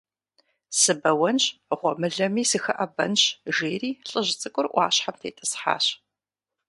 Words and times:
Сыбэуэнщ, 0.79 1.43
гъуэмылэми 1.79 2.43
сыхэӀэбэнщ,- 2.49 3.21
жери 3.55 3.89
лӀыжь 4.09 4.31
цӀыкӀур 4.39 4.67
Ӏуащхьэм 4.73 5.15
тетӀысхьащ. 5.21 5.85